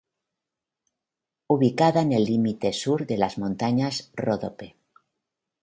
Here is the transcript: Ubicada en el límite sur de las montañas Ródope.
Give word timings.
Ubicada 1.55 2.01
en 2.01 2.11
el 2.11 2.23
límite 2.25 2.73
sur 2.73 3.05
de 3.05 3.17
las 3.19 3.37
montañas 3.37 4.11
Ródope. 4.15 4.75